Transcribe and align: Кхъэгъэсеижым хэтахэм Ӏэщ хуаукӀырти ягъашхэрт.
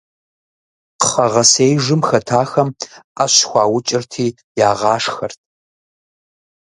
Кхъэгъэсеижым 0.99 2.01
хэтахэм 2.07 2.69
Ӏэщ 3.15 3.35
хуаукӀырти 3.49 4.27
ягъашхэрт. 4.69 5.39